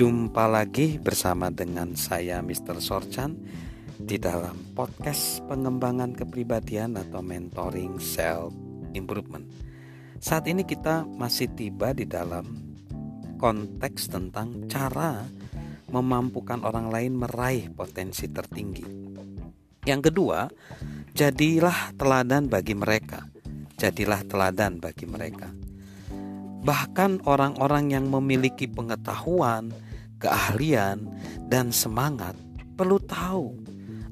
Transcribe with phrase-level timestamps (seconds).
[0.00, 2.80] Jumpa lagi bersama dengan saya Mr.
[2.80, 3.36] Sorchan
[4.00, 8.48] di dalam podcast pengembangan kepribadian atau mentoring self
[8.96, 9.44] improvement.
[10.16, 12.48] Saat ini kita masih tiba di dalam
[13.36, 15.20] konteks tentang cara
[15.92, 18.88] memampukan orang lain meraih potensi tertinggi.
[19.84, 20.48] Yang kedua,
[21.12, 23.28] jadilah teladan bagi mereka.
[23.76, 25.52] Jadilah teladan bagi mereka.
[26.64, 29.89] Bahkan orang-orang yang memiliki pengetahuan,
[30.20, 31.08] keahlian,
[31.48, 32.36] dan semangat
[32.76, 33.56] perlu tahu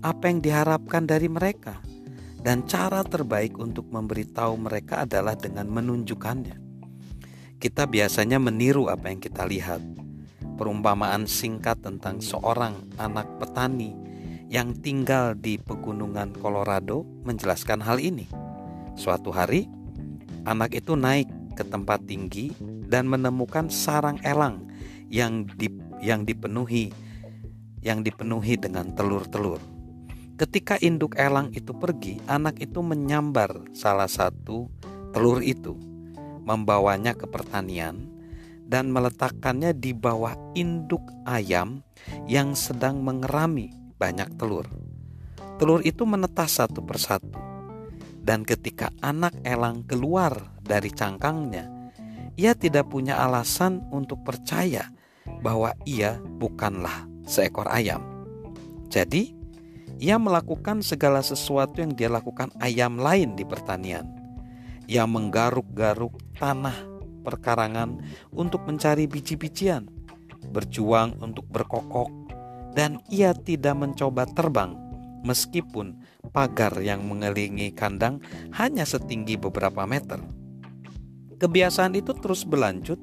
[0.00, 1.82] apa yang diharapkan dari mereka.
[2.46, 6.62] Dan cara terbaik untuk memberitahu mereka adalah dengan menunjukkannya.
[7.58, 9.82] Kita biasanya meniru apa yang kita lihat.
[10.54, 13.98] Perumpamaan singkat tentang seorang anak petani
[14.46, 18.30] yang tinggal di pegunungan Colorado menjelaskan hal ini.
[18.94, 19.66] Suatu hari,
[20.46, 21.26] anak itu naik
[21.58, 22.54] ke tempat tinggi
[22.86, 24.70] dan menemukan sarang elang
[25.10, 25.66] yang di,
[26.00, 26.92] yang dipenuhi
[27.86, 29.62] yang dipenuhi dengan telur-telur.
[30.36, 34.66] Ketika induk elang itu pergi, anak itu menyambar salah satu
[35.14, 35.78] telur itu,
[36.42, 38.10] membawanya ke pertanian
[38.66, 41.86] dan meletakkannya di bawah induk ayam
[42.26, 44.66] yang sedang mengerami banyak telur.
[45.56, 47.32] Telur itu menetas satu persatu
[48.26, 51.70] dan ketika anak elang keluar dari cangkangnya,
[52.34, 54.90] ia tidak punya alasan untuk percaya
[55.40, 58.02] bahwa ia bukanlah seekor ayam.
[58.88, 59.34] Jadi,
[59.96, 64.06] ia melakukan segala sesuatu yang dia lakukan ayam lain di pertanian.
[64.86, 66.76] Ia menggaruk-garuk tanah
[67.26, 67.98] perkarangan
[68.30, 69.90] untuk mencari biji-bijian,
[70.54, 72.06] berjuang untuk berkokok,
[72.76, 74.78] dan ia tidak mencoba terbang
[75.26, 75.98] meskipun
[76.30, 78.22] pagar yang mengelilingi kandang
[78.54, 80.22] hanya setinggi beberapa meter.
[81.36, 82.96] Kebiasaan itu terus berlanjut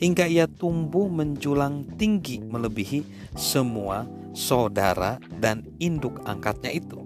[0.00, 6.98] hingga ia tumbuh menjulang tinggi melebihi semua saudara dan induk angkatnya itu.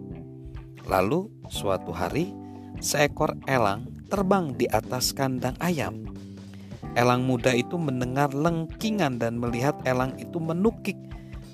[0.86, 2.30] Lalu suatu hari
[2.78, 6.06] seekor elang terbang di atas kandang ayam.
[6.94, 10.94] Elang muda itu mendengar lengkingan dan melihat elang itu menukik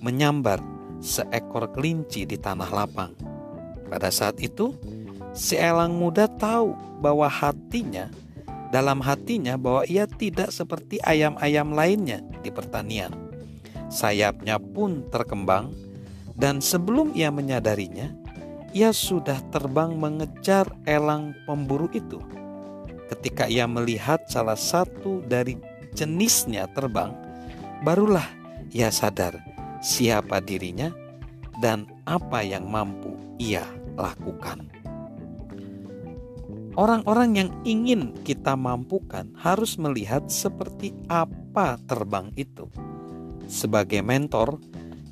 [0.04, 0.60] menyambar
[1.00, 3.16] seekor kelinci di tanah lapang.
[3.88, 4.76] Pada saat itu,
[5.32, 8.12] si elang muda tahu bahwa hatinya,
[8.70, 13.10] dalam hatinya bahwa ia tidak seperti ayam-ayam lainnya di pertanian.
[13.91, 15.75] Sayapnya pun terkembang,
[16.38, 18.14] dan sebelum ia menyadarinya,
[18.70, 22.22] ia sudah terbang mengejar elang pemburu itu.
[23.10, 25.59] Ketika ia melihat salah satu dari
[25.91, 27.10] jenisnya terbang,
[27.82, 28.26] barulah
[28.70, 29.34] ia sadar
[29.82, 30.94] siapa dirinya
[31.59, 33.10] dan apa yang mampu
[33.42, 33.66] ia
[33.98, 34.79] lakukan.
[36.80, 42.72] Orang-orang yang ingin kita mampukan harus melihat seperti apa terbang itu.
[43.52, 44.56] Sebagai mentor,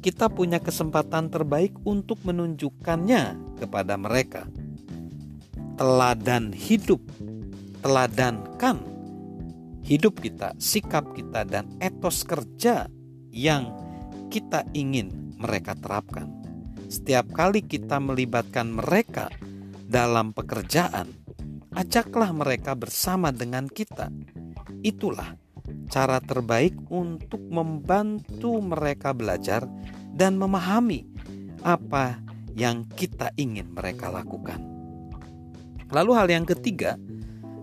[0.00, 4.48] kita punya kesempatan terbaik untuk menunjukkannya kepada mereka.
[5.76, 7.04] Teladan hidup,
[7.84, 8.80] teladankan
[9.84, 12.88] hidup kita, sikap kita, dan etos kerja
[13.28, 13.76] yang
[14.32, 16.32] kita ingin mereka terapkan.
[16.88, 19.28] Setiap kali kita melibatkan mereka
[19.84, 21.27] dalam pekerjaan,
[21.74, 24.08] ajaklah mereka bersama dengan kita.
[24.80, 25.36] Itulah
[25.88, 29.64] cara terbaik untuk membantu mereka belajar
[30.12, 31.04] dan memahami
[31.64, 32.20] apa
[32.58, 34.58] yang kita ingin mereka lakukan.
[35.88, 37.00] Lalu, hal yang ketiga,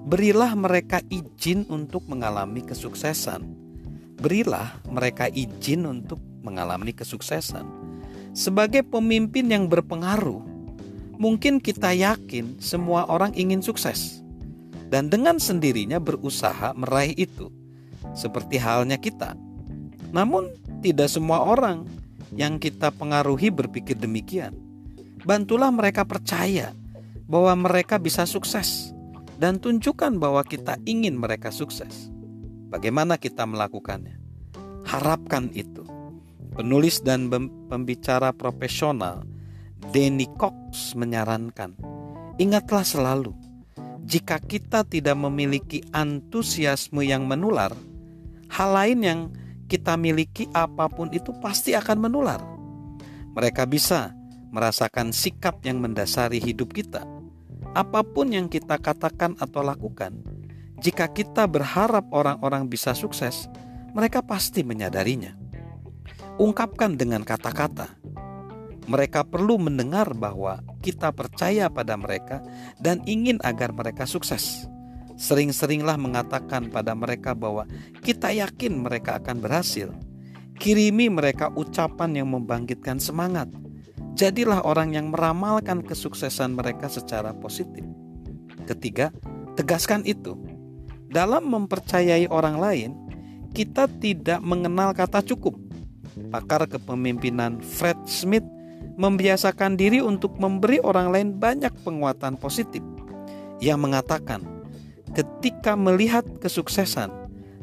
[0.10, 3.46] berilah mereka izin untuk mengalami kesuksesan.
[4.18, 7.68] Berilah mereka izin untuk mengalami kesuksesan.
[8.34, 10.55] Sebagai pemimpin yang berpengaruh,
[11.16, 14.22] mungkin kita yakin semua orang ingin sukses,
[14.92, 17.50] dan dengan sendirinya berusaha meraih itu,
[18.14, 19.34] seperti halnya kita.
[20.16, 20.48] Namun,
[20.80, 21.84] tidak semua orang
[22.36, 24.56] yang kita pengaruhi berpikir demikian.
[25.26, 26.72] Bantulah mereka percaya
[27.26, 28.94] bahwa mereka bisa sukses,
[29.42, 32.14] dan tunjukkan bahwa kita ingin mereka sukses.
[32.70, 34.16] Bagaimana kita melakukannya?
[34.86, 35.84] Harapkan itu.
[36.56, 37.28] Penulis dan
[37.68, 39.28] pembicara profesional
[39.80, 41.76] Danny Cox menyarankan,
[42.40, 43.36] ingatlah selalu,
[44.06, 47.74] jika kita tidak memiliki antusiasme yang menular,
[48.54, 49.20] hal lain yang
[49.66, 52.40] kita miliki apa pun itu pasti akan menular.
[53.36, 54.16] Mereka bisa
[54.54, 57.04] merasakan sikap yang mendasari hidup kita.
[57.76, 60.16] Apa pun yang kita katakan atau lakukan,
[60.80, 63.52] jika kita berharap orang-orang bisa sukses,
[63.92, 65.46] mereka pasti menyadarinya
[66.36, 67.96] ungkapkan dengan kata-kata.
[68.86, 72.46] Mereka perlu mendengar bahwa kita percaya pada mereka
[72.78, 74.70] dan ingin agar mereka sukses.
[75.16, 77.66] Sering-seringlah mengatakan pada mereka bahwa
[78.06, 79.90] kita yakin mereka akan berhasil.
[80.62, 83.50] Kirimi mereka ucapan yang membangkitkan semangat.
[84.16, 87.84] Jadilah orang yang meramalkan kesuksesan mereka secara positif.
[88.64, 89.12] Ketiga,
[89.60, 90.40] tegaskan itu.
[91.12, 92.92] Dalam mempercayai orang lain,
[93.56, 95.56] kita tidak mengenal kata cukup.
[96.32, 98.44] Pakar kepemimpinan Fred Smith
[98.96, 102.82] membiasakan diri untuk memberi orang lain banyak penguatan positif.
[103.60, 104.44] Ia mengatakan,
[105.16, 107.12] ketika melihat kesuksesan,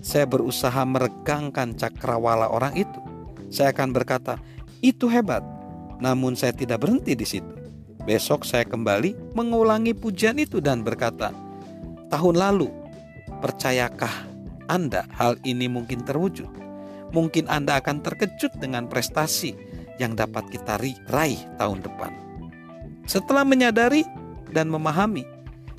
[0.02, 3.00] saya berusaha meregangkan cakrawala orang itu.
[3.52, 4.40] Saya akan berkata,
[4.80, 5.44] itu hebat,
[6.02, 7.52] namun saya tidak berhenti di situ.
[8.02, 11.30] Besok saya kembali mengulangi pujian itu dan berkata,
[12.10, 12.66] "Tahun lalu,
[13.38, 14.26] percayakah
[14.66, 16.50] Anda hal ini mungkin terwujud?
[17.14, 19.54] Mungkin Anda akan terkejut dengan prestasi
[20.02, 22.10] yang dapat kita raih tahun depan."
[23.06, 24.02] Setelah menyadari
[24.50, 25.22] dan memahami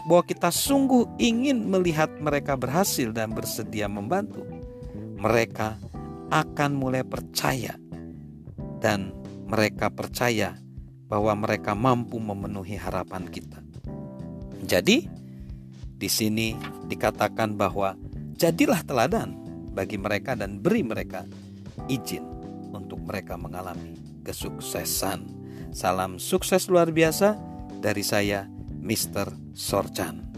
[0.08, 4.44] bahwa kita sungguh ingin melihat mereka berhasil dan bersedia membantu,
[5.20, 5.80] mereka
[6.34, 7.80] akan mulai percaya
[8.84, 9.16] dan
[9.48, 10.60] mereka percaya
[11.08, 13.64] bahwa mereka mampu memenuhi harapan kita.
[14.64, 15.08] Jadi,
[15.96, 16.58] di sini
[16.90, 17.96] dikatakan bahwa
[18.36, 19.38] jadilah teladan
[19.72, 21.24] bagi mereka dan beri mereka
[21.88, 22.26] izin
[22.76, 25.30] untuk mereka mengalami kesuksesan.
[25.70, 27.38] Salam sukses luar biasa
[27.84, 28.50] dari saya,
[28.81, 29.30] Mr.
[29.54, 30.32] Sorchan.